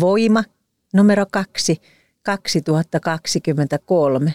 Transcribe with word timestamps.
Voima 0.00 0.44
numero 0.94 1.26
2 1.30 1.80
2023. 2.22 4.34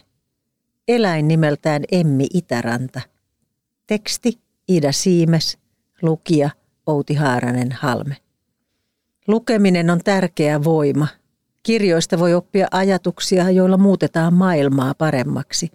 Eläin 0.88 1.28
nimeltään 1.28 1.84
Emmi 1.92 2.28
Itäranta. 2.34 3.02
Teksti 3.88 4.40
Ida 4.68 4.92
Siimes, 4.92 5.58
lukija 6.02 6.50
Outi 6.86 7.14
Haaranen 7.14 7.72
Halme. 7.72 8.18
Lukeminen 9.28 9.90
on 9.90 10.00
tärkeä 10.04 10.64
voima. 10.64 11.08
Kirjoista 11.64 12.20
voi 12.20 12.34
oppia 12.34 12.68
ajatuksia, 12.72 13.52
joilla 13.52 13.78
muutetaan 13.78 14.34
maailmaa 14.34 14.94
paremmaksi. 14.94 15.72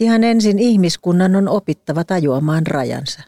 Ihan 0.00 0.24
ensin 0.24 0.58
ihmiskunnan 0.58 1.36
on 1.36 1.48
opittava 1.48 2.04
tajuamaan 2.04 2.66
rajansa. 2.66 3.22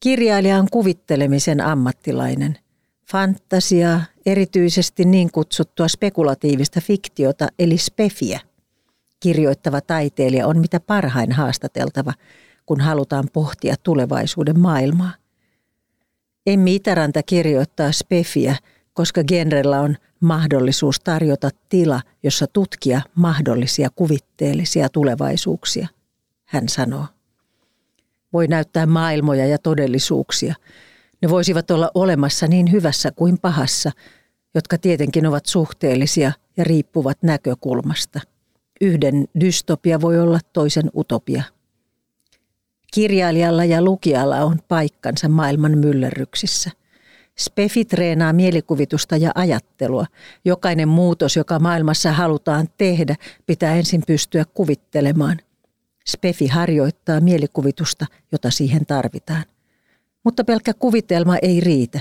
Kirjailija 0.00 0.58
on 0.58 0.66
kuvittelemisen 0.70 1.60
ammattilainen– 1.60 2.58
Fantasiaa, 3.06 4.00
erityisesti 4.26 5.04
niin 5.04 5.32
kutsuttua 5.32 5.88
spekulatiivista 5.88 6.80
fiktiota 6.80 7.48
eli 7.58 7.78
spefiä. 7.78 8.40
Kirjoittava 9.20 9.80
taiteilija 9.80 10.46
on 10.46 10.58
mitä 10.58 10.80
parhain 10.80 11.32
haastateltava, 11.32 12.12
kun 12.66 12.80
halutaan 12.80 13.28
pohtia 13.32 13.74
tulevaisuuden 13.82 14.60
maailmaa. 14.60 15.12
Emmi 16.46 16.74
Itäranta 16.74 17.22
kirjoittaa 17.22 17.92
spefiä, 17.92 18.56
koska 18.92 19.24
genrellä 19.24 19.80
on 19.80 19.96
mahdollisuus 20.20 21.00
tarjota 21.00 21.50
tila, 21.68 22.00
jossa 22.22 22.46
tutkia 22.46 23.00
mahdollisia 23.14 23.88
kuvitteellisia 23.94 24.88
tulevaisuuksia, 24.88 25.88
hän 26.44 26.68
sanoo. 26.68 27.06
Voi 28.32 28.46
näyttää 28.48 28.86
maailmoja 28.86 29.46
ja 29.46 29.58
todellisuuksia– 29.58 30.54
ne 31.22 31.30
voisivat 31.30 31.70
olla 31.70 31.90
olemassa 31.94 32.46
niin 32.46 32.72
hyvässä 32.72 33.10
kuin 33.10 33.38
pahassa, 33.38 33.90
jotka 34.54 34.78
tietenkin 34.78 35.26
ovat 35.26 35.46
suhteellisia 35.46 36.32
ja 36.56 36.64
riippuvat 36.64 37.18
näkökulmasta. 37.22 38.20
Yhden 38.80 39.28
dystopia 39.40 40.00
voi 40.00 40.20
olla 40.20 40.38
toisen 40.52 40.90
utopia. 40.96 41.42
Kirjailijalla 42.94 43.64
ja 43.64 43.82
lukijalla 43.82 44.36
on 44.36 44.58
paikkansa 44.68 45.28
maailman 45.28 45.78
myllerryksissä. 45.78 46.70
Spefi 47.38 47.84
treenaa 47.84 48.32
mielikuvitusta 48.32 49.16
ja 49.16 49.30
ajattelua. 49.34 50.06
Jokainen 50.44 50.88
muutos, 50.88 51.36
joka 51.36 51.58
maailmassa 51.58 52.12
halutaan 52.12 52.68
tehdä, 52.78 53.16
pitää 53.46 53.74
ensin 53.74 54.02
pystyä 54.06 54.44
kuvittelemaan. 54.54 55.38
Spefi 56.06 56.46
harjoittaa 56.46 57.20
mielikuvitusta, 57.20 58.06
jota 58.32 58.50
siihen 58.50 58.86
tarvitaan. 58.86 59.44
Mutta 60.24 60.44
pelkkä 60.44 60.74
kuvitelma 60.74 61.36
ei 61.42 61.60
riitä. 61.60 62.00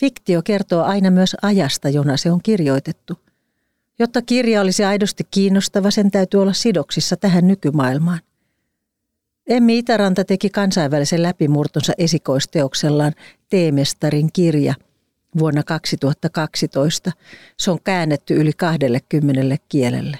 Fiktio 0.00 0.42
kertoo 0.42 0.82
aina 0.82 1.10
myös 1.10 1.36
ajasta, 1.42 1.88
jona 1.88 2.16
se 2.16 2.30
on 2.30 2.40
kirjoitettu. 2.42 3.18
Jotta 3.98 4.22
kirja 4.22 4.60
olisi 4.60 4.84
aidosti 4.84 5.24
kiinnostava, 5.30 5.90
sen 5.90 6.10
täytyy 6.10 6.42
olla 6.42 6.52
sidoksissa 6.52 7.16
tähän 7.16 7.46
nykymaailmaan. 7.46 8.20
Emmi 9.46 9.78
Itäranta 9.78 10.24
teki 10.24 10.50
kansainvälisen 10.50 11.22
läpimurtonsa 11.22 11.92
esikoisteoksellaan 11.98 13.12
Teemestarin 13.50 14.32
kirja 14.32 14.74
vuonna 15.38 15.62
2012. 15.62 17.12
Se 17.56 17.70
on 17.70 17.78
käännetty 17.84 18.34
yli 18.34 18.52
20 18.52 19.56
kielelle. 19.68 20.18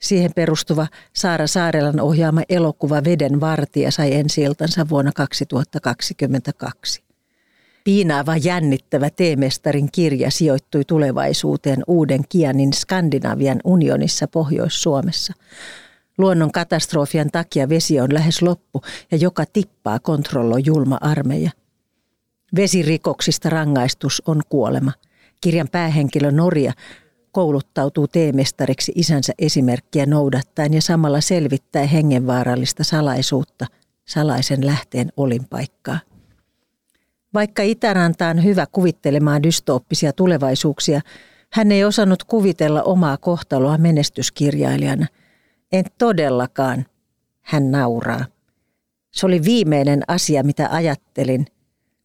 Siihen 0.00 0.30
perustuva 0.34 0.86
Saara 1.12 1.46
Saarelan 1.46 2.00
ohjaama 2.00 2.42
elokuva 2.48 3.04
Veden 3.04 3.40
vartija 3.40 3.90
sai 3.90 4.14
ensi 4.14 4.42
vuonna 4.88 5.12
2022. 5.14 7.04
Piinaava 7.84 8.36
jännittävä 8.36 9.10
teemestarin 9.10 9.88
kirja 9.92 10.30
sijoittui 10.30 10.84
tulevaisuuteen 10.84 11.82
uuden 11.86 12.20
Kianin 12.28 12.72
Skandinavian 12.72 13.60
unionissa 13.64 14.28
Pohjois-Suomessa. 14.28 15.32
Luonnon 16.18 16.52
katastrofien 16.52 17.30
takia 17.30 17.68
vesi 17.68 18.00
on 18.00 18.14
lähes 18.14 18.42
loppu 18.42 18.82
ja 19.10 19.18
joka 19.18 19.44
tippaa 19.52 19.98
kontrolloi 19.98 20.62
julma 20.64 20.98
armeija. 21.00 21.50
Vesirikoksista 22.56 23.50
rangaistus 23.50 24.22
on 24.26 24.40
kuolema. 24.48 24.92
Kirjan 25.40 25.68
päähenkilö 25.72 26.30
Norja 26.30 26.72
kouluttautuu 27.34 28.08
teemestariksi 28.08 28.92
isänsä 28.94 29.32
esimerkkiä 29.38 30.06
noudattaen 30.06 30.74
ja 30.74 30.82
samalla 30.82 31.20
selvittää 31.20 31.86
hengenvaarallista 31.86 32.84
salaisuutta, 32.84 33.66
salaisen 34.04 34.66
lähteen 34.66 35.12
olinpaikkaa. 35.16 35.98
Vaikka 37.34 37.62
Itäranta 37.62 38.28
on 38.28 38.44
hyvä 38.44 38.66
kuvittelemaan 38.72 39.42
dystooppisia 39.42 40.12
tulevaisuuksia, 40.12 41.00
hän 41.52 41.72
ei 41.72 41.84
osannut 41.84 42.24
kuvitella 42.24 42.82
omaa 42.82 43.16
kohtaloa 43.16 43.78
menestyskirjailijana. 43.78 45.06
En 45.72 45.84
todellakaan, 45.98 46.86
hän 47.42 47.70
nauraa. 47.70 48.24
Se 49.12 49.26
oli 49.26 49.44
viimeinen 49.44 50.02
asia, 50.08 50.42
mitä 50.42 50.68
ajattelin, 50.70 51.46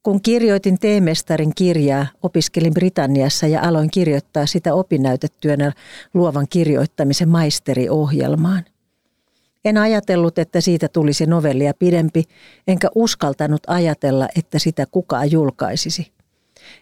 kun 0.04 0.22
kirjoitin 0.22 0.80
teemestarin 0.80 1.52
kirjaa, 1.56 2.08
opiskelin 2.24 2.74
Britanniassa 2.74 3.48
ja 3.48 3.62
aloin 3.62 3.92
kirjoittaa 3.92 4.46
sitä 4.46 4.74
opinnäytetyönä 4.74 5.72
luovan 6.14 6.48
kirjoittamisen 6.50 7.30
maisteriohjelmaan. 7.30 8.66
En 9.66 9.78
ajatellut, 9.78 10.40
että 10.40 10.62
siitä 10.62 10.88
tulisi 10.88 11.26
novellia 11.26 11.74
pidempi, 11.74 12.24
enkä 12.68 12.88
uskaltanut 12.96 13.62
ajatella, 13.68 14.28
että 14.36 14.60
sitä 14.60 14.86
kukaan 14.92 15.32
julkaisisi. 15.32 16.12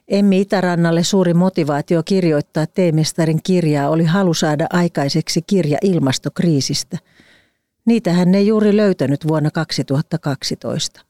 Emmi 0.08 0.42
Itärannalle 0.42 1.04
suuri 1.04 1.34
motivaatio 1.34 2.04
kirjoittaa 2.04 2.66
teemestarin 2.68 3.40
kirjaa 3.44 3.90
oli 3.90 4.04
halu 4.04 4.34
saada 4.34 4.68
aikaiseksi 4.70 5.42
kirja 5.48 5.78
ilmastokriisistä. 5.82 6.98
Niitä 7.86 8.14
hän 8.14 8.36
ei 8.36 8.48
juuri 8.48 8.78
löytänyt 8.78 9.28
vuonna 9.28 9.52
2012. 9.52 11.07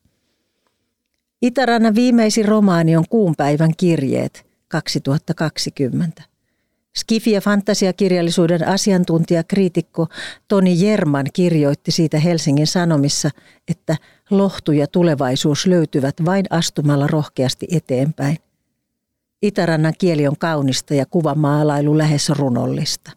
Itärannan 1.42 1.96
viimeisin 1.96 2.46
romaani 2.46 2.98
on 2.98 3.04
Kuunpäivän 3.10 3.72
kirjeet 3.78 4.46
2020. 4.68 6.24
Skifi- 6.98 7.32
ja 7.32 7.42
fantasiakirjallisuuden 7.42 8.68
asiantuntijakriitikko 8.68 10.08
Toni 10.48 10.86
Jerman 10.88 11.26
kirjoitti 11.34 11.92
siitä 11.92 12.20
Helsingin 12.20 12.68
Sanomissa, 12.68 13.30
että 13.68 13.98
lohtu 14.30 14.72
ja 14.72 14.88
tulevaisuus 14.88 15.66
löytyvät 15.66 16.16
vain 16.26 16.46
astumalla 16.50 17.08
rohkeasti 17.08 17.68
eteenpäin. 17.72 18.38
Itärannan 19.42 19.94
kieli 19.98 20.28
on 20.28 20.38
kaunista 20.40 20.94
ja 20.94 21.06
kuvamaalailu 21.06 21.98
lähes 21.98 22.30
runollista. 22.30 23.12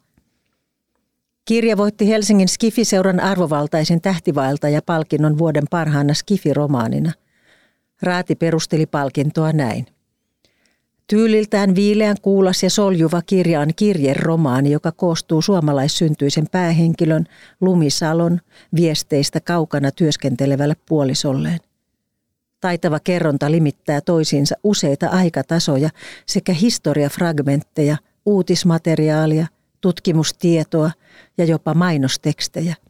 Kirja 1.44 1.76
voitti 1.76 2.08
Helsingin 2.08 2.48
Skifiseuran 2.48 3.20
arvovaltaisen 3.20 4.00
tähtivaelta 4.00 4.68
ja 4.68 4.82
palkinnon 4.86 5.38
vuoden 5.38 5.64
parhaana 5.70 6.14
Skifi-romaanina– 6.14 7.12
Raati 8.02 8.34
perusteli 8.34 8.86
palkintoa 8.86 9.52
näin. 9.52 9.86
Tyyliltään 11.06 11.74
viileän 11.74 12.16
kuulas 12.22 12.62
ja 12.62 12.70
soljuva 12.70 13.22
kirja 13.22 13.60
on 13.60 13.68
kirjeromaani, 13.76 14.70
joka 14.70 14.92
koostuu 14.92 15.42
suomalaissyntyisen 15.42 16.46
päähenkilön 16.52 17.26
Lumisalon 17.60 18.40
viesteistä 18.74 19.40
kaukana 19.40 19.90
työskentelevälle 19.90 20.76
puolisolleen. 20.88 21.58
Taitava 22.60 23.00
kerronta 23.00 23.50
limittää 23.50 24.00
toisiinsa 24.00 24.54
useita 24.64 25.08
aikatasoja 25.08 25.90
sekä 26.26 26.52
historiafragmentteja, 26.52 27.96
uutismateriaalia, 28.26 29.46
tutkimustietoa 29.80 30.90
ja 31.38 31.44
jopa 31.44 31.74
mainostekstejä– 31.74 32.74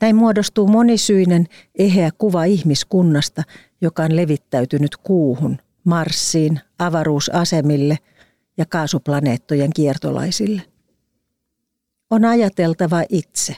näin 0.00 0.16
muodostuu 0.16 0.66
monisyinen, 0.66 1.46
eheä 1.78 2.10
kuva 2.18 2.44
ihmiskunnasta, 2.44 3.42
joka 3.80 4.02
on 4.02 4.16
levittäytynyt 4.16 4.96
kuuhun, 4.96 5.58
Marsiin, 5.84 6.60
avaruusasemille 6.78 7.98
ja 8.56 8.66
kaasuplaneettojen 8.66 9.72
kiertolaisille. 9.72 10.62
On 12.10 12.24
ajateltava 12.24 13.02
itse. 13.08 13.56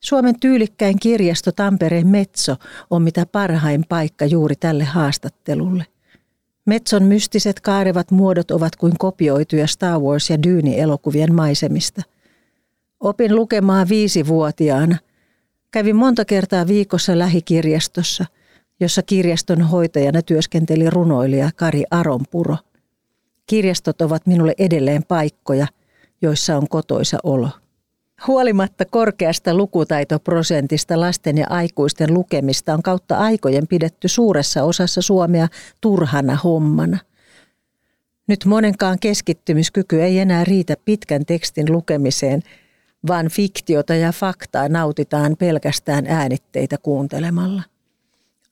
Suomen 0.00 0.40
tyylikkäin 0.40 0.98
kirjasto 0.98 1.52
Tampereen 1.52 2.06
Metso 2.06 2.56
on 2.90 3.02
mitä 3.02 3.26
parhain 3.26 3.84
paikka 3.88 4.24
juuri 4.24 4.56
tälle 4.56 4.84
haastattelulle. 4.84 5.86
Metson 6.66 7.02
mystiset 7.02 7.60
kaarevat 7.60 8.10
muodot 8.10 8.50
ovat 8.50 8.76
kuin 8.76 8.98
kopioituja 8.98 9.66
Star 9.66 10.00
Wars- 10.00 10.30
ja 10.30 10.42
Dyyni-elokuvien 10.42 11.34
maisemista. 11.34 12.02
Opin 13.00 13.36
lukemaan 13.36 13.88
viisivuotiaana. 13.88 14.98
Kävin 15.74 15.96
monta 15.96 16.24
kertaa 16.24 16.66
viikossa 16.66 17.18
lähikirjastossa, 17.18 18.24
jossa 18.80 19.02
kirjaston 19.02 19.62
hoitajana 19.62 20.22
työskenteli 20.22 20.90
runoilija 20.90 21.50
Kari 21.56 21.84
Aronpuro. 21.90 22.56
Kirjastot 23.46 24.02
ovat 24.02 24.26
minulle 24.26 24.54
edelleen 24.58 25.04
paikkoja, 25.08 25.66
joissa 26.22 26.56
on 26.56 26.68
kotoisa 26.68 27.18
olo. 27.22 27.48
Huolimatta 28.26 28.84
korkeasta 28.84 29.54
lukutaitoprosentista 29.54 31.00
lasten 31.00 31.38
ja 31.38 31.46
aikuisten 31.50 32.14
lukemista 32.14 32.74
on 32.74 32.82
kautta 32.82 33.16
aikojen 33.16 33.66
pidetty 33.66 34.08
suuressa 34.08 34.64
osassa 34.64 35.02
Suomea 35.02 35.48
turhana 35.80 36.36
hommana. 36.36 36.98
Nyt 38.26 38.44
monenkaan 38.44 38.98
keskittymiskyky 39.00 40.02
ei 40.02 40.18
enää 40.18 40.44
riitä 40.44 40.74
pitkän 40.84 41.26
tekstin 41.26 41.72
lukemiseen, 41.72 42.42
vaan 43.06 43.28
fiktiota 43.28 43.94
ja 43.94 44.12
faktaa 44.12 44.68
nautitaan 44.68 45.36
pelkästään 45.38 46.06
äänitteitä 46.06 46.78
kuuntelemalla. 46.78 47.62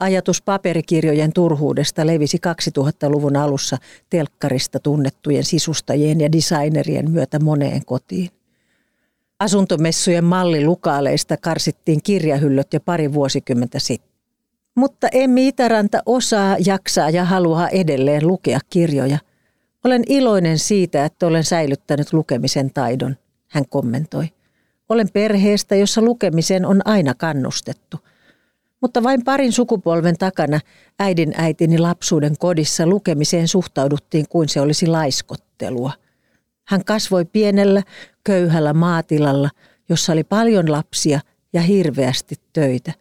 Ajatus 0.00 0.42
paperikirjojen 0.42 1.32
turhuudesta 1.32 2.06
levisi 2.06 2.38
2000-luvun 2.78 3.36
alussa 3.36 3.76
telkkarista 4.10 4.80
tunnettujen 4.80 5.44
sisustajien 5.44 6.20
ja 6.20 6.32
designerien 6.32 7.10
myötä 7.10 7.38
moneen 7.38 7.84
kotiin. 7.84 8.30
Asuntomessujen 9.38 10.24
mallilukaaleista 10.24 11.36
karsittiin 11.36 12.02
kirjahyllöt 12.02 12.72
jo 12.72 12.80
pari 12.80 13.12
vuosikymmentä 13.12 13.78
sitten. 13.78 14.12
Mutta 14.74 15.08
Emmi 15.12 15.48
Itäranta 15.48 16.02
osaa, 16.06 16.56
jaksaa 16.66 17.10
ja 17.10 17.24
haluaa 17.24 17.68
edelleen 17.68 18.26
lukea 18.26 18.58
kirjoja. 18.70 19.18
Olen 19.84 20.02
iloinen 20.08 20.58
siitä, 20.58 21.04
että 21.04 21.26
olen 21.26 21.44
säilyttänyt 21.44 22.12
lukemisen 22.12 22.70
taidon, 22.74 23.16
hän 23.48 23.64
kommentoi. 23.68 24.28
Olen 24.92 25.08
perheestä, 25.12 25.76
jossa 25.76 26.02
lukemiseen 26.02 26.66
on 26.66 26.80
aina 26.84 27.14
kannustettu. 27.14 27.96
Mutta 28.80 29.02
vain 29.02 29.24
parin 29.24 29.52
sukupolven 29.52 30.18
takana 30.18 30.60
äidin 30.98 31.32
äitini 31.36 31.78
lapsuuden 31.78 32.38
kodissa 32.38 32.86
lukemiseen 32.86 33.48
suhtauduttiin 33.48 34.28
kuin 34.28 34.48
se 34.48 34.60
olisi 34.60 34.86
laiskottelua. 34.86 35.92
Hän 36.64 36.84
kasvoi 36.84 37.24
pienellä, 37.24 37.82
köyhällä 38.24 38.72
maatilalla, 38.72 39.50
jossa 39.88 40.12
oli 40.12 40.24
paljon 40.24 40.72
lapsia 40.72 41.20
ja 41.52 41.62
hirveästi 41.62 42.34
töitä. 42.52 42.92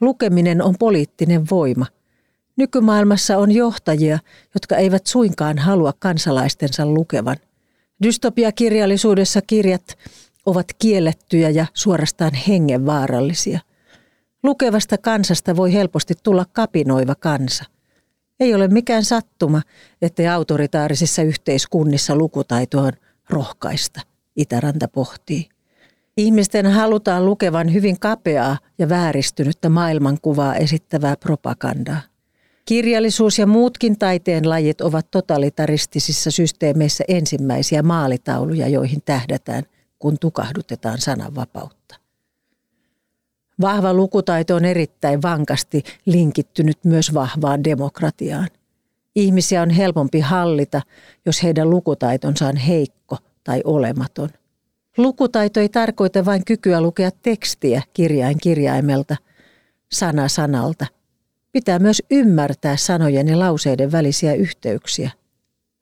Lukeminen 0.00 0.62
on 0.62 0.74
poliittinen 0.78 1.46
voima. 1.50 1.86
Nykymaailmassa 2.56 3.38
on 3.38 3.52
johtajia, 3.52 4.18
jotka 4.54 4.76
eivät 4.76 5.06
suinkaan 5.06 5.58
halua 5.58 5.92
kansalaistensa 5.98 6.86
lukevan. 6.86 7.36
Dystopiakirjallisuudessa 8.02 9.40
kirjat 9.46 9.98
ovat 10.46 10.66
kiellettyjä 10.78 11.50
ja 11.50 11.66
suorastaan 11.74 12.34
hengenvaarallisia. 12.34 13.60
Lukevasta 14.42 14.98
kansasta 14.98 15.56
voi 15.56 15.72
helposti 15.72 16.14
tulla 16.22 16.44
kapinoiva 16.52 17.14
kansa– 17.14 17.64
ei 18.40 18.54
ole 18.54 18.68
mikään 18.68 19.04
sattuma, 19.04 19.62
ettei 20.02 20.28
autoritaarisissa 20.28 21.22
yhteiskunnissa 21.22 22.16
lukutaito 22.16 22.80
on 22.80 22.92
rohkaista, 23.30 24.00
Itäranta 24.36 24.88
pohtii. 24.88 25.48
Ihmisten 26.16 26.66
halutaan 26.66 27.26
lukevan 27.26 27.72
hyvin 27.72 28.00
kapeaa 28.00 28.58
ja 28.78 28.88
vääristynyttä 28.88 29.68
maailmankuvaa 29.68 30.54
esittävää 30.54 31.16
propagandaa. 31.16 32.00
Kirjallisuus 32.64 33.38
ja 33.38 33.46
muutkin 33.46 33.98
taiteen 33.98 34.48
lajit 34.48 34.80
ovat 34.80 35.10
totalitaristisissa 35.10 36.30
systeemeissä 36.30 37.04
ensimmäisiä 37.08 37.82
maalitauluja, 37.82 38.68
joihin 38.68 39.02
tähdätään, 39.04 39.62
kun 40.00 40.18
tukahdutetaan 40.20 40.98
sananvapautta. 40.98 41.96
Vahva 43.60 43.94
lukutaito 43.94 44.54
on 44.54 44.64
erittäin 44.64 45.22
vankasti 45.22 45.82
linkittynyt 46.06 46.78
myös 46.84 47.14
vahvaan 47.14 47.64
demokratiaan. 47.64 48.48
Ihmisiä 49.14 49.62
on 49.62 49.70
helpompi 49.70 50.20
hallita, 50.20 50.82
jos 51.26 51.42
heidän 51.42 51.70
lukutaitonsa 51.70 52.46
on 52.46 52.56
heikko 52.56 53.16
tai 53.44 53.60
olematon. 53.64 54.28
Lukutaito 54.96 55.60
ei 55.60 55.68
tarkoita 55.68 56.24
vain 56.24 56.44
kykyä 56.44 56.80
lukea 56.80 57.10
tekstiä 57.22 57.82
kirjain 57.92 58.38
kirjaimelta, 58.42 59.16
sana 59.92 60.28
sanalta. 60.28 60.86
Pitää 61.52 61.78
myös 61.78 62.02
ymmärtää 62.10 62.76
sanojen 62.76 63.28
ja 63.28 63.38
lauseiden 63.38 63.92
välisiä 63.92 64.34
yhteyksiä. 64.34 65.10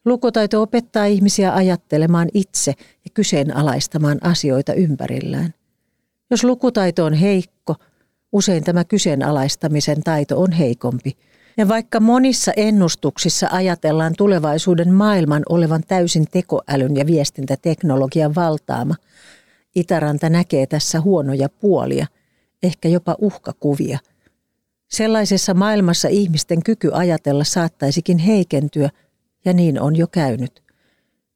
Lukutaito 0.09 0.63
opettaa 0.63 1.05
ihmisiä 1.05 1.55
ajattelemaan 1.55 2.29
itse 2.35 2.75
ja 3.05 3.11
kyseenalaistamaan 3.15 4.19
asioita 4.23 4.73
ympärillään. 4.75 5.55
Jos 6.31 6.45
lukutaito 6.45 7.05
on 7.05 7.15
heikko, 7.15 7.75
usein 8.33 8.65
tämä 8.65 8.85
kyseenalaistamisen 8.85 10.03
taito 10.03 10.41
on 10.41 10.53
heikompi. 10.53 11.17
Ja 11.57 11.69
vaikka 11.69 12.01
monissa 12.01 12.53
ennustuksissa 12.57 13.49
ajatellaan 13.51 14.15
tulevaisuuden 14.19 14.95
maailman 14.95 15.43
olevan 15.49 15.83
täysin 15.89 16.27
tekoälyn 16.31 16.97
ja 16.97 17.07
viestintäteknologian 17.07 18.35
valtaama, 18.35 18.95
Itäranta 19.75 20.29
näkee 20.29 20.67
tässä 20.67 21.01
huonoja 21.01 21.49
puolia, 21.49 22.07
ehkä 22.63 22.89
jopa 22.89 23.17
uhkakuvia. 23.19 23.99
Sellaisessa 24.91 25.55
maailmassa 25.55 26.09
ihmisten 26.09 26.63
kyky 26.63 26.91
ajatella 26.93 27.45
saattaisikin 27.45 28.19
heikentyä, 28.19 28.91
ja 29.45 29.53
niin 29.53 29.81
on 29.81 29.97
jo 29.97 30.07
käynyt. 30.07 30.63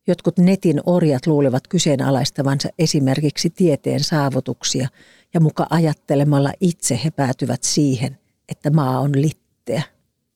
Jotkut 0.06 0.38
netin 0.38 0.80
orjat 0.86 1.26
luulevat 1.26 1.68
kyseenalaistavansa 1.68 2.68
esimerkiksi 2.78 3.50
tieteen 3.50 4.00
saavutuksia 4.00 4.88
ja 5.34 5.40
muka 5.40 5.66
ajattelemalla 5.70 6.52
itse 6.60 7.00
he 7.04 7.10
päätyvät 7.10 7.62
siihen, 7.62 8.18
että 8.48 8.70
maa 8.70 9.00
on 9.00 9.10
litteä. 9.14 9.82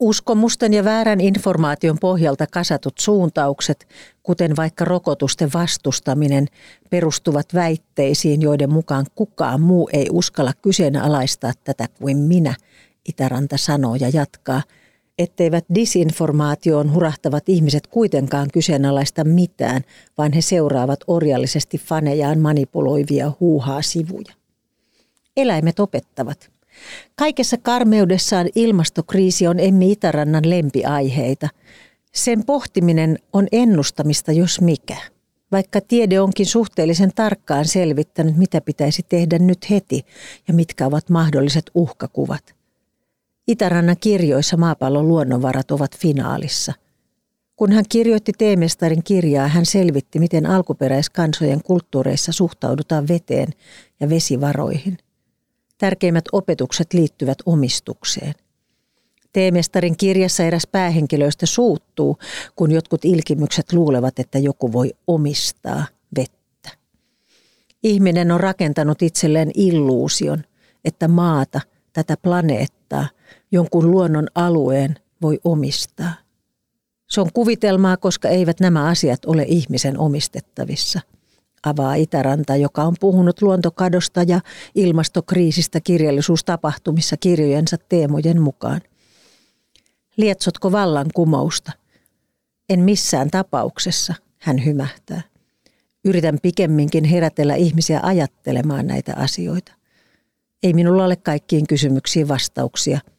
Uskomusten 0.00 0.74
ja 0.74 0.84
väärän 0.84 1.20
informaation 1.20 1.98
pohjalta 1.98 2.46
kasatut 2.46 2.98
suuntaukset, 2.98 3.88
kuten 4.22 4.56
vaikka 4.56 4.84
rokotusten 4.84 5.50
vastustaminen, 5.54 6.46
perustuvat 6.90 7.54
väitteisiin, 7.54 8.42
joiden 8.42 8.72
mukaan 8.72 9.06
kukaan 9.14 9.60
muu 9.60 9.88
ei 9.92 10.06
uskalla 10.12 10.52
kyseenalaistaa 10.62 11.52
tätä 11.64 11.86
kuin 12.00 12.16
minä, 12.16 12.54
Itäranta 13.08 13.56
sanoo 13.56 13.94
ja 13.94 14.08
jatkaa– 14.08 14.62
etteivät 15.18 15.64
disinformaatioon 15.74 16.92
hurahtavat 16.92 17.48
ihmiset 17.48 17.86
kuitenkaan 17.86 18.48
kyseenalaista 18.52 19.24
mitään, 19.24 19.82
vaan 20.18 20.32
he 20.32 20.40
seuraavat 20.40 21.00
orjallisesti 21.06 21.78
fanejaan 21.78 22.38
manipuloivia 22.38 23.32
huuhaa 23.40 23.82
sivuja. 23.82 24.32
Eläimet 25.36 25.80
opettavat. 25.80 26.50
Kaikessa 27.14 27.56
karmeudessaan 27.56 28.48
ilmastokriisi 28.54 29.46
on 29.46 29.60
Emmi 29.60 29.92
Itärannan 29.92 30.50
lempiaiheita. 30.50 31.48
Sen 32.12 32.44
pohtiminen 32.44 33.18
on 33.32 33.46
ennustamista 33.52 34.32
jos 34.32 34.60
mikä. 34.60 34.96
Vaikka 35.52 35.80
tiede 35.80 36.20
onkin 36.20 36.46
suhteellisen 36.46 37.10
tarkkaan 37.14 37.64
selvittänyt, 37.64 38.36
mitä 38.36 38.60
pitäisi 38.60 39.02
tehdä 39.08 39.38
nyt 39.38 39.70
heti 39.70 40.02
ja 40.48 40.54
mitkä 40.54 40.86
ovat 40.86 41.10
mahdolliset 41.10 41.70
uhkakuvat. 41.74 42.55
Itärannan 43.48 43.96
kirjoissa 44.00 44.56
maapallon 44.56 45.08
luonnonvarat 45.08 45.70
ovat 45.70 45.98
finaalissa. 45.98 46.72
Kun 47.56 47.72
hän 47.72 47.84
kirjoitti 47.88 48.32
Teemestarin 48.38 49.02
kirjaa, 49.04 49.48
hän 49.48 49.66
selvitti, 49.66 50.18
miten 50.18 50.46
alkuperäiskansojen 50.46 51.62
kulttuureissa 51.62 52.32
suhtaudutaan 52.32 53.08
veteen 53.08 53.48
ja 54.00 54.08
vesivaroihin. 54.08 54.98
Tärkeimmät 55.78 56.24
opetukset 56.32 56.92
liittyvät 56.92 57.38
omistukseen. 57.46 58.34
Teemestarin 59.32 59.96
kirjassa 59.96 60.44
eräs 60.44 60.66
päähenkilöistä 60.72 61.46
suuttuu, 61.46 62.18
kun 62.56 62.72
jotkut 62.72 63.04
ilkimykset 63.04 63.72
luulevat, 63.72 64.18
että 64.18 64.38
joku 64.38 64.72
voi 64.72 64.92
omistaa 65.06 65.86
vettä. 66.16 66.70
Ihminen 67.82 68.32
on 68.32 68.40
rakentanut 68.40 69.02
itselleen 69.02 69.50
illuusion, 69.54 70.44
että 70.84 71.08
maata, 71.08 71.60
tätä 71.92 72.16
planeettaa, 72.16 73.08
jonkun 73.52 73.90
luonnon 73.90 74.26
alueen 74.34 74.98
voi 75.22 75.38
omistaa. 75.44 76.14
Se 77.10 77.20
on 77.20 77.30
kuvitelmaa, 77.34 77.96
koska 77.96 78.28
eivät 78.28 78.60
nämä 78.60 78.84
asiat 78.84 79.24
ole 79.24 79.44
ihmisen 79.48 79.98
omistettavissa. 79.98 81.00
Avaa 81.66 81.94
Itäranta, 81.94 82.56
joka 82.56 82.82
on 82.82 82.94
puhunut 83.00 83.42
luontokadosta 83.42 84.22
ja 84.22 84.40
ilmastokriisistä 84.74 85.80
kirjallisuustapahtumissa 85.80 87.16
kirjojensa 87.16 87.76
teemojen 87.88 88.42
mukaan. 88.42 88.80
Lietsotko 90.16 90.72
vallankumousta? 90.72 91.72
En 92.68 92.80
missään 92.80 93.30
tapauksessa, 93.30 94.14
hän 94.38 94.64
hymähtää. 94.64 95.22
Yritän 96.04 96.38
pikemminkin 96.42 97.04
herätellä 97.04 97.54
ihmisiä 97.54 98.00
ajattelemaan 98.02 98.86
näitä 98.86 99.14
asioita. 99.16 99.72
Ei 100.62 100.72
minulla 100.72 101.04
ole 101.04 101.16
kaikkiin 101.16 101.66
kysymyksiin 101.66 102.28
vastauksia– 102.28 103.00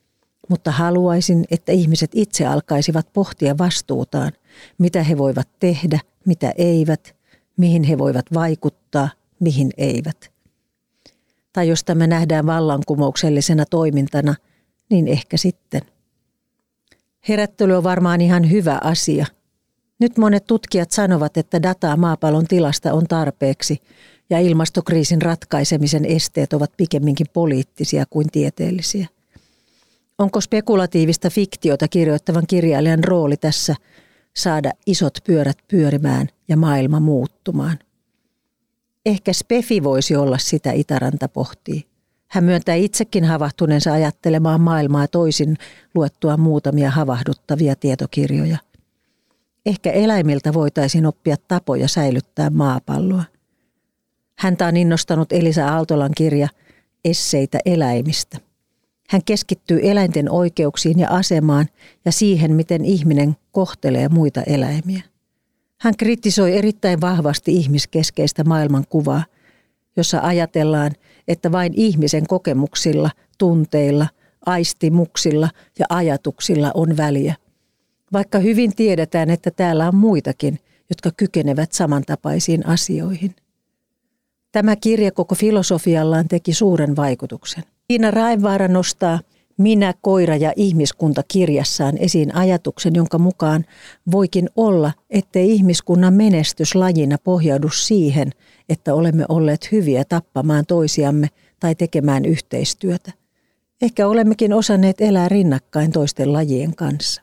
mutta 0.49 0.71
haluaisin, 0.71 1.45
että 1.51 1.71
ihmiset 1.71 2.11
itse 2.13 2.45
alkaisivat 2.45 3.07
pohtia 3.13 3.57
vastuutaan, 3.57 4.31
mitä 4.77 5.03
he 5.03 5.17
voivat 5.17 5.47
tehdä, 5.59 5.99
mitä 6.25 6.53
eivät, 6.57 7.15
mihin 7.57 7.83
he 7.83 7.97
voivat 7.97 8.25
vaikuttaa, 8.33 9.09
mihin 9.39 9.69
eivät. 9.77 10.31
Tai 11.53 11.67
jos 11.67 11.83
tämä 11.83 12.07
nähdään 12.07 12.45
vallankumouksellisena 12.45 13.65
toimintana, 13.65 14.35
niin 14.89 15.07
ehkä 15.07 15.37
sitten. 15.37 15.81
Herättely 17.29 17.73
on 17.73 17.83
varmaan 17.83 18.21
ihan 18.21 18.51
hyvä 18.51 18.79
asia. 18.83 19.25
Nyt 19.99 20.17
monet 20.17 20.45
tutkijat 20.45 20.91
sanovat, 20.91 21.37
että 21.37 21.63
dataa 21.63 21.97
maapallon 21.97 22.47
tilasta 22.47 22.93
on 22.93 23.07
tarpeeksi 23.07 23.81
ja 24.29 24.39
ilmastokriisin 24.39 25.21
ratkaisemisen 25.21 26.05
esteet 26.05 26.53
ovat 26.53 26.71
pikemminkin 26.77 27.27
poliittisia 27.33 28.05
kuin 28.09 28.31
tieteellisiä. 28.31 29.07
Onko 30.17 30.41
spekulatiivista 30.41 31.29
fiktiota 31.29 31.87
kirjoittavan 31.87 32.47
kirjailijan 32.47 33.03
rooli 33.03 33.37
tässä 33.37 33.75
saada 34.35 34.71
isot 34.85 35.17
pyörät 35.23 35.57
pyörimään 35.67 36.27
ja 36.47 36.57
maailma 36.57 36.99
muuttumaan? 36.99 37.79
Ehkä 39.05 39.33
Spefi 39.33 39.83
voisi 39.83 40.15
olla 40.15 40.37
sitä 40.37 40.71
Itäranta 40.71 41.27
pohtii. 41.27 41.85
Hän 42.27 42.43
myöntää 42.43 42.75
itsekin 42.75 43.25
havahtuneensa 43.25 43.93
ajattelemaan 43.93 44.61
maailmaa 44.61 45.07
toisin 45.07 45.57
luettua 45.95 46.37
muutamia 46.37 46.91
havahduttavia 46.91 47.75
tietokirjoja. 47.75 48.57
Ehkä 49.65 49.91
eläimiltä 49.91 50.53
voitaisiin 50.53 51.05
oppia 51.05 51.35
tapoja 51.47 51.87
säilyttää 51.87 52.49
maapalloa. 52.49 53.23
Häntä 54.39 54.67
on 54.67 54.77
innostanut 54.77 55.31
Elisa 55.31 55.67
Aaltolan 55.67 56.11
kirja 56.17 56.47
Esseitä 57.05 57.59
eläimistä. 57.65 58.46
Hän 59.09 59.21
keskittyy 59.25 59.79
eläinten 59.83 60.31
oikeuksiin 60.31 60.99
ja 60.99 61.09
asemaan 61.09 61.67
ja 62.05 62.11
siihen, 62.11 62.55
miten 62.55 62.85
ihminen 62.85 63.35
kohtelee 63.51 64.09
muita 64.09 64.41
eläimiä. 64.43 65.01
Hän 65.81 65.93
kritisoi 65.97 66.57
erittäin 66.57 67.01
vahvasti 67.01 67.53
ihmiskeskeistä 67.53 68.43
maailmankuvaa, 68.43 69.23
jossa 69.97 70.19
ajatellaan, 70.23 70.91
että 71.27 71.51
vain 71.51 71.73
ihmisen 71.75 72.27
kokemuksilla, 72.27 73.09
tunteilla, 73.37 74.07
aistimuksilla 74.45 75.49
ja 75.79 75.85
ajatuksilla 75.89 76.71
on 76.73 76.97
väliä. 76.97 77.35
Vaikka 78.13 78.39
hyvin 78.39 78.75
tiedetään, 78.75 79.29
että 79.29 79.51
täällä 79.51 79.87
on 79.87 79.95
muitakin, 79.95 80.59
jotka 80.89 81.11
kykenevät 81.17 81.71
samantapaisiin 81.71 82.67
asioihin. 82.67 83.35
Tämä 84.51 84.75
kirja 84.75 85.11
koko 85.11 85.35
filosofiallaan 85.35 86.27
teki 86.27 86.53
suuren 86.53 86.95
vaikutuksen. 86.95 87.63
Tiina 87.87 88.11
Raevaara 88.11 88.67
nostaa 88.67 89.19
Minä, 89.57 89.93
koira 90.01 90.35
ja 90.35 90.53
ihmiskunta 90.55 91.23
kirjassaan 91.27 91.97
esiin 91.97 92.35
ajatuksen, 92.35 92.95
jonka 92.95 93.17
mukaan 93.17 93.65
voikin 94.11 94.49
olla, 94.55 94.91
ettei 95.09 95.51
ihmiskunnan 95.51 96.13
menestys 96.13 96.75
lajina 96.75 97.17
pohjaudu 97.23 97.69
siihen, 97.69 98.31
että 98.69 98.93
olemme 98.93 99.25
olleet 99.29 99.71
hyviä 99.71 100.05
tappamaan 100.05 100.65
toisiamme 100.65 101.27
tai 101.59 101.75
tekemään 101.75 102.25
yhteistyötä. 102.25 103.11
Ehkä 103.81 104.07
olemmekin 104.07 104.53
osanneet 104.53 105.01
elää 105.01 105.29
rinnakkain 105.29 105.91
toisten 105.91 106.33
lajien 106.33 106.75
kanssa. 106.75 107.21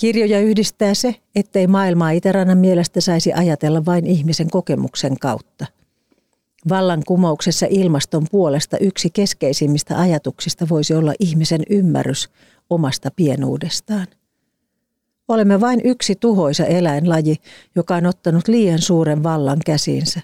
Kirjoja 0.00 0.40
yhdistää 0.40 0.94
se, 0.94 1.14
ettei 1.34 1.66
maailmaa 1.66 2.10
Itärannan 2.10 2.58
mielestä 2.58 3.00
saisi 3.00 3.32
ajatella 3.32 3.84
vain 3.84 4.06
ihmisen 4.06 4.50
kokemuksen 4.50 5.18
kautta– 5.18 5.66
Vallankumouksessa 6.68 7.66
ilmaston 7.70 8.26
puolesta 8.30 8.78
yksi 8.78 9.10
keskeisimmistä 9.10 10.00
ajatuksista 10.00 10.66
voisi 10.68 10.94
olla 10.94 11.12
ihmisen 11.20 11.62
ymmärrys 11.70 12.28
omasta 12.70 13.10
pienuudestaan. 13.16 14.06
Olemme 15.28 15.60
vain 15.60 15.80
yksi 15.84 16.14
tuhoisa 16.14 16.64
eläinlaji, 16.64 17.36
joka 17.76 17.96
on 17.96 18.06
ottanut 18.06 18.48
liian 18.48 18.78
suuren 18.78 19.22
vallan 19.22 19.58
käsiinsä. 19.66 20.20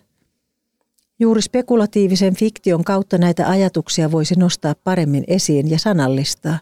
Juuri 1.18 1.42
spekulatiivisen 1.42 2.36
fiktion 2.36 2.84
kautta 2.84 3.18
näitä 3.18 3.48
ajatuksia 3.48 4.12
voisi 4.12 4.34
nostaa 4.34 4.74
paremmin 4.84 5.24
esiin 5.26 5.70
ja 5.70 5.78
sanallistaa, 5.78 6.58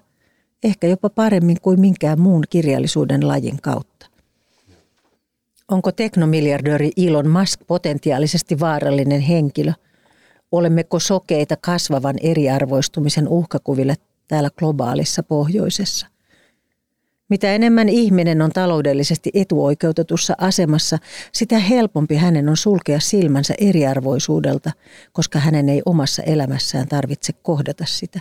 ehkä 0.65 0.87
jopa 0.87 1.11
paremmin 1.11 1.61
kuin 1.63 1.81
minkään 1.81 2.21
muun 2.21 2.45
kirjallisuuden 2.51 3.29
lajin 3.29 3.63
kautta. 3.63 4.07
Onko 5.69 5.93
teknomiljardööri 5.93 6.91
Elon 6.97 7.29
Musk 7.29 7.61
potentiaalisesti 7.67 8.61
vaarallinen 8.61 9.21
henkilö? 9.21 9.73
Olemmeko 10.53 10.99
sokeita 10.99 11.57
kasvavan 11.61 12.15
eriarvoistumisen 12.23 13.29
uhkakuville 13.29 13.95
täällä 14.29 14.51
globaalissa 14.59 15.23
pohjoisessa? 15.23 16.07
Mitä 17.29 17.55
enemmän 17.55 17.89
ihminen 17.89 18.43
on 18.43 18.51
taloudellisesti 18.51 19.31
etuoikeutetussa 19.35 20.35
asemassa, 20.39 20.99
sitä 21.33 21.59
helpompi 21.59 22.17
hänen 22.17 22.49
on 22.49 22.57
sulkea 22.57 23.01
silmänsä 23.01 23.55
eriarvoisuudelta, 23.59 24.71
koska 25.13 25.39
hänen 25.39 25.69
ei 25.69 25.83
omassa 25.87 26.23
elämässään 26.23 26.89
tarvitse 26.89 27.33
kohdata 27.33 27.85
sitä. 27.87 28.21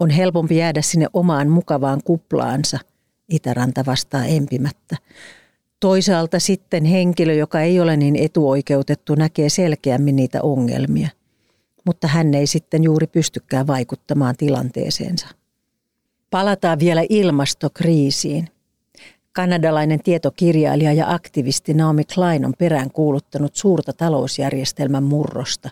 On 0.00 0.10
helpompi 0.10 0.56
jäädä 0.56 0.82
sinne 0.82 1.06
omaan 1.12 1.48
mukavaan 1.48 2.00
kuplaansa, 2.04 2.78
Itäranta 3.28 3.86
vastaa 3.86 4.24
empimättä. 4.24 4.96
Toisaalta 5.84 6.38
sitten 6.38 6.84
henkilö, 6.84 7.34
joka 7.34 7.60
ei 7.60 7.80
ole 7.80 7.96
niin 7.96 8.16
etuoikeutettu, 8.16 9.14
näkee 9.14 9.48
selkeämmin 9.48 10.16
niitä 10.16 10.42
ongelmia, 10.42 11.08
mutta 11.86 12.08
hän 12.08 12.34
ei 12.34 12.46
sitten 12.46 12.84
juuri 12.84 13.06
pystykään 13.06 13.66
vaikuttamaan 13.66 14.34
tilanteeseensa. 14.36 15.28
Palataan 16.30 16.78
vielä 16.78 17.04
ilmastokriisiin. 17.08 18.48
Kanadalainen 19.32 20.02
tietokirjailija 20.02 20.92
ja 20.92 21.12
aktivisti 21.12 21.74
Naomi 21.74 22.04
Klein 22.14 22.44
on 22.44 22.54
perään 22.58 22.90
kuuluttanut 22.90 23.56
suurta 23.56 23.92
talousjärjestelmän 23.92 25.02
murrosta, 25.02 25.70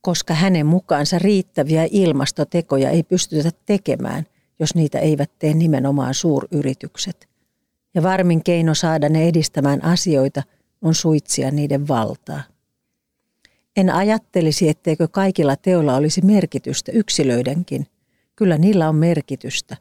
koska 0.00 0.34
hänen 0.34 0.66
mukaansa 0.66 1.18
riittäviä 1.18 1.88
ilmastotekoja 1.90 2.90
ei 2.90 3.02
pystytä 3.02 3.50
tekemään, 3.66 4.24
jos 4.58 4.74
niitä 4.74 4.98
eivät 4.98 5.30
tee 5.38 5.54
nimenomaan 5.54 6.14
suuryritykset– 6.14 7.26
ja 7.94 8.02
varmin 8.02 8.44
keino 8.44 8.74
saada 8.74 9.08
ne 9.08 9.28
edistämään 9.28 9.84
asioita 9.84 10.42
on 10.82 10.94
suitsia 10.94 11.50
niiden 11.50 11.88
valtaa. 11.88 12.42
En 13.76 13.90
ajattelisi, 13.90 14.68
etteikö 14.68 15.08
kaikilla 15.08 15.56
teoilla 15.56 15.96
olisi 15.96 16.22
merkitystä 16.22 16.92
yksilöidenkin. 16.92 17.86
Kyllä 18.36 18.58
niillä 18.58 18.88
on 18.88 18.96
merkitystä, 18.96 19.76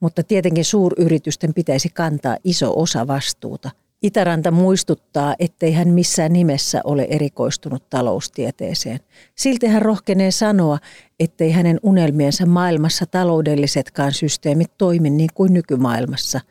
mutta 0.00 0.22
tietenkin 0.22 0.64
suuryritysten 0.64 1.54
pitäisi 1.54 1.88
kantaa 1.88 2.36
iso 2.44 2.72
osa 2.76 3.06
vastuuta. 3.06 3.70
Itäranta 4.02 4.50
muistuttaa, 4.50 5.34
ettei 5.38 5.72
hän 5.72 5.88
missään 5.88 6.32
nimessä 6.32 6.80
ole 6.84 7.06
erikoistunut 7.10 7.90
taloustieteeseen. 7.90 9.00
Silti 9.34 9.66
hän 9.66 9.82
rohkenee 9.82 10.30
sanoa, 10.30 10.78
ettei 11.20 11.50
hänen 11.50 11.80
unelmiensa 11.82 12.46
maailmassa 12.46 13.06
taloudellisetkaan 13.06 14.12
systeemit 14.12 14.70
toimi 14.78 15.10
niin 15.10 15.30
kuin 15.34 15.52
nykymaailmassa– 15.52 16.40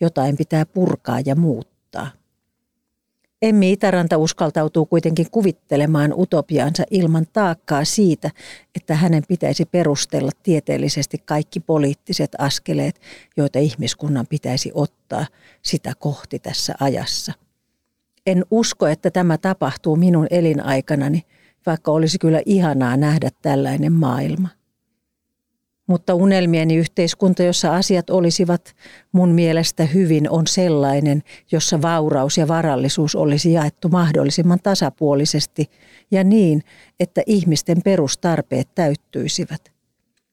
jotain 0.00 0.36
pitää 0.36 0.66
purkaa 0.66 1.20
ja 1.26 1.36
muuttaa. 1.36 2.10
Emmi 3.42 3.72
Itäranta 3.72 4.18
uskaltautuu 4.18 4.86
kuitenkin 4.86 5.30
kuvittelemaan 5.30 6.14
utopiaansa 6.16 6.84
ilman 6.90 7.26
taakkaa 7.32 7.84
siitä, 7.84 8.30
että 8.74 8.94
hänen 8.94 9.22
pitäisi 9.28 9.64
perustella 9.64 10.30
tieteellisesti 10.42 11.18
kaikki 11.24 11.60
poliittiset 11.60 12.30
askeleet, 12.38 13.00
joita 13.36 13.58
ihmiskunnan 13.58 14.26
pitäisi 14.26 14.70
ottaa 14.74 15.26
sitä 15.62 15.92
kohti 15.98 16.38
tässä 16.38 16.74
ajassa. 16.80 17.32
En 18.26 18.44
usko, 18.50 18.86
että 18.86 19.10
tämä 19.10 19.38
tapahtuu 19.38 19.96
minun 19.96 20.26
elinaikanani, 20.30 21.22
vaikka 21.66 21.90
olisi 21.92 22.18
kyllä 22.18 22.42
ihanaa 22.46 22.96
nähdä 22.96 23.30
tällainen 23.42 23.92
maailma. 23.92 24.48
Mutta 25.86 26.14
unelmieni 26.14 26.76
yhteiskunta, 26.76 27.42
jossa 27.42 27.74
asiat 27.74 28.10
olisivat 28.10 28.74
mun 29.12 29.28
mielestä 29.28 29.84
hyvin, 29.84 30.30
on 30.30 30.46
sellainen, 30.46 31.22
jossa 31.52 31.82
vauraus 31.82 32.38
ja 32.38 32.48
varallisuus 32.48 33.14
olisi 33.16 33.52
jaettu 33.52 33.88
mahdollisimman 33.88 34.58
tasapuolisesti 34.62 35.70
ja 36.10 36.24
niin, 36.24 36.62
että 37.00 37.22
ihmisten 37.26 37.82
perustarpeet 37.84 38.68
täyttyisivät. 38.74 39.72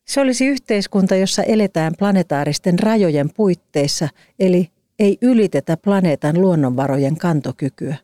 Se 0.07 0.21
olisi 0.21 0.45
yhteiskunta, 0.45 1.15
jossa 1.15 1.43
eletään 1.43 1.93
planetaaristen 1.99 2.79
rajojen 2.79 3.29
puitteissa, 3.35 4.07
eli 4.39 4.71
ei 4.99 5.17
ylitetä 5.21 5.77
planeetan 5.77 6.41
luonnonvarojen 6.41 7.17
kantokykyä. 7.17 7.95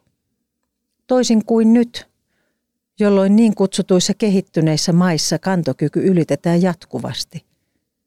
Toisin 1.08 1.46
kuin 1.46 1.74
nyt, 1.74 2.08
jolloin 3.00 3.36
niin 3.36 3.56
kutsutuissa 3.56 4.13
kehittyneissä 4.13 4.94
maissa 4.94 5.39
kantokyky 5.39 6.00
ylitetään 6.08 6.62
jatkuvasti. 6.62 7.46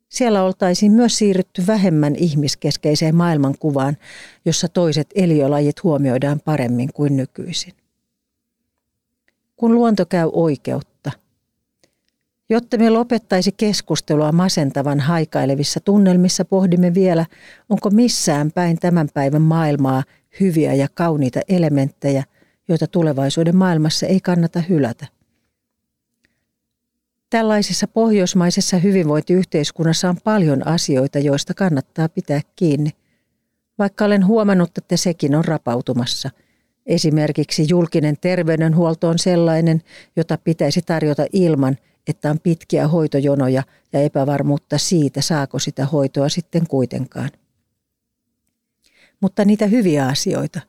Siellä 0.09 0.43
oltaisiin 0.43 0.93
myös 0.93 1.19
siirrytty 1.19 1.67
vähemmän 1.67 2.17
ihmiskeskeiseen 2.17 3.15
maailmankuvaan, 3.15 3.97
jossa 4.45 4.69
toiset 4.69 5.11
eliölajit 5.15 5.83
huomioidaan 5.83 6.41
paremmin 6.45 6.93
kuin 6.93 7.17
nykyisin. 7.17 7.75
Kun 9.57 9.75
luonto 9.75 10.07
käy 10.07 10.31
oikeutta, 10.33 10.91
Jotta 12.51 12.79
me 12.79 12.91
lopettaisi 12.91 13.53
keskustelua 13.53 14.33
masentavan 14.33 15.01
haikailevissa 15.01 15.81
tunnelmissa, 15.81 16.45
pohdimme 16.45 16.95
vielä, 16.95 17.27
onko 17.69 17.91
missään 17.91 18.53
päin 18.53 18.79
tämän 18.79 19.09
päivän 19.15 19.43
maailmaa 19.43 20.03
hyviä 20.41 20.75
ja 20.75 20.89
kauniita 20.95 21.41
elementtejä, 21.49 22.25
joita 22.69 22.87
tulevaisuuden 22.87 23.57
maailmassa 23.57 24.07
ei 24.07 24.21
kannata 24.21 24.61
hylätä. 24.61 25.07
Tällaisessa 27.31 27.89
pohjoismaisessa 27.89 28.79
hyvinvointiyhteiskunnassa 28.79 30.09
on 30.09 30.17
paljon 30.25 30.67
asioita, 30.67 31.19
joista 31.19 31.55
kannattaa 31.55 32.09
pitää 32.09 32.41
kiinni. 32.57 32.91
Vaikka 33.79 34.05
olen 34.05 34.27
huomannut, 34.27 34.79
että 34.79 34.97
sekin 34.97 35.35
on 35.35 35.45
rapautumassa. 35.45 36.31
Esimerkiksi 36.87 37.67
julkinen 37.69 38.17
terveydenhuolto 38.21 39.09
on 39.09 39.19
sellainen, 39.19 39.83
jota 40.17 40.39
pitäisi 40.39 40.83
tarjota 40.83 41.27
ilman, 41.33 41.77
että 42.07 42.31
on 42.31 42.41
pitkiä 42.41 42.89
hoitojonoja 42.89 43.63
ja 43.93 44.01
epävarmuutta 44.01 44.79
siitä, 44.79 45.21
saako 45.21 45.59
sitä 45.59 45.87
hoitoa 45.87 46.29
sitten 46.29 46.67
kuitenkaan. 46.67 47.31
Mutta 49.21 49.45
niitä 49.45 49.67
hyviä 49.67 50.07
asioita. 50.07 50.61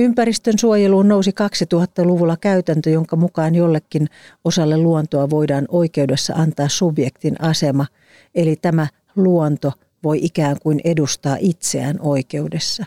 Ympäristön 0.00 0.58
suojeluun 0.58 1.08
nousi 1.08 1.30
2000-luvulla 1.30 2.36
käytäntö, 2.36 2.90
jonka 2.90 3.16
mukaan 3.16 3.54
jollekin 3.54 4.08
osalle 4.44 4.76
luontoa 4.76 5.30
voidaan 5.30 5.64
oikeudessa 5.68 6.34
antaa 6.34 6.68
subjektin 6.68 7.40
asema, 7.40 7.86
eli 8.34 8.56
tämä 8.56 8.86
luonto 9.16 9.72
voi 10.04 10.18
ikään 10.22 10.56
kuin 10.62 10.80
edustaa 10.84 11.36
itseään 11.40 11.96
oikeudessa. 12.00 12.84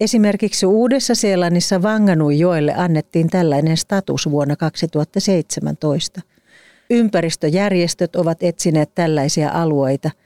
Esimerkiksi 0.00 0.66
Uudessa-Seelannissa 0.66 1.82
joelle 2.38 2.74
annettiin 2.74 3.28
tällainen 3.28 3.76
status 3.76 4.30
vuonna 4.30 4.56
2017. 4.56 6.20
Ympäristöjärjestöt 6.90 8.16
ovat 8.16 8.42
etsineet 8.42 8.94
tällaisia 8.94 9.50
alueita– 9.50 10.10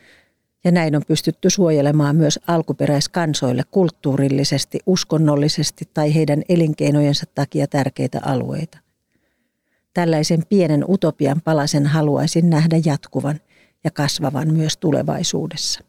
ja 0.67 0.73
näin 0.73 0.97
on 0.97 1.03
pystytty 1.09 1.51
suojelemaan 1.51 2.17
myös 2.17 2.41
alkuperäiskansoille 2.47 3.63
kulttuurillisesti, 3.71 4.79
uskonnollisesti 4.87 5.89
tai 5.95 6.15
heidän 6.15 6.43
elinkeinojensa 6.49 7.25
takia 7.35 7.67
tärkeitä 7.67 8.21
alueita. 8.25 8.79
Tällaisen 9.95 10.43
pienen 10.49 10.85
utopian 10.89 11.41
palasen 11.45 11.87
haluaisin 11.87 12.51
nähdä 12.51 12.77
jatkuvan 12.85 13.41
ja 13.85 13.91
kasvavan 13.91 14.55
myös 14.55 14.77
tulevaisuudessa. 14.77 15.81